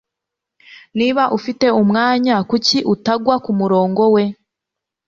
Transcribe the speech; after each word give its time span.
Niba 0.97 1.23
ufite 1.37 1.65
umwanya 1.81 2.35
kuki 2.49 2.77
utagwa 2.93 3.35
kumurongo 3.43 4.03
we 4.15 4.23